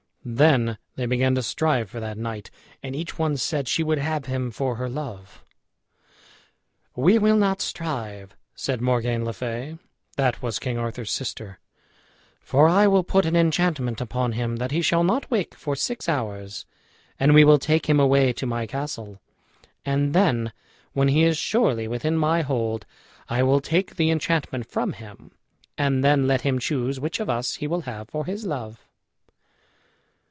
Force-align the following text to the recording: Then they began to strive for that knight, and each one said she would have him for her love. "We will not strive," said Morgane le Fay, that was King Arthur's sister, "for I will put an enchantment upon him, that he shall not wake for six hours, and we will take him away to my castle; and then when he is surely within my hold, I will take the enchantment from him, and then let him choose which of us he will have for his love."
Then 0.23 0.77
they 0.97 1.07
began 1.07 1.33
to 1.33 1.41
strive 1.41 1.89
for 1.89 1.99
that 1.99 2.15
knight, 2.15 2.51
and 2.83 2.95
each 2.95 3.17
one 3.17 3.37
said 3.37 3.67
she 3.67 3.81
would 3.81 3.97
have 3.97 4.25
him 4.25 4.51
for 4.51 4.75
her 4.75 4.87
love. 4.87 5.43
"We 6.95 7.17
will 7.17 7.35
not 7.37 7.59
strive," 7.59 8.35
said 8.53 8.81
Morgane 8.81 9.25
le 9.25 9.33
Fay, 9.33 9.79
that 10.17 10.39
was 10.39 10.59
King 10.59 10.77
Arthur's 10.77 11.11
sister, 11.11 11.59
"for 12.39 12.69
I 12.69 12.85
will 12.85 13.03
put 13.03 13.25
an 13.25 13.35
enchantment 13.35 13.99
upon 13.99 14.33
him, 14.33 14.57
that 14.57 14.69
he 14.69 14.83
shall 14.83 15.03
not 15.03 15.31
wake 15.31 15.55
for 15.55 15.75
six 15.75 16.07
hours, 16.07 16.67
and 17.19 17.33
we 17.33 17.43
will 17.43 17.57
take 17.57 17.89
him 17.89 17.99
away 17.99 18.31
to 18.31 18.45
my 18.45 18.67
castle; 18.67 19.19
and 19.83 20.13
then 20.13 20.53
when 20.93 21.07
he 21.07 21.23
is 21.23 21.35
surely 21.35 21.87
within 21.87 22.15
my 22.15 22.43
hold, 22.43 22.85
I 23.27 23.41
will 23.41 23.59
take 23.59 23.95
the 23.95 24.11
enchantment 24.11 24.67
from 24.67 24.93
him, 24.93 25.31
and 25.79 26.03
then 26.03 26.27
let 26.27 26.41
him 26.41 26.59
choose 26.59 26.99
which 26.99 27.19
of 27.19 27.27
us 27.27 27.55
he 27.55 27.65
will 27.65 27.81
have 27.89 28.07
for 28.09 28.25
his 28.27 28.45
love." 28.45 28.85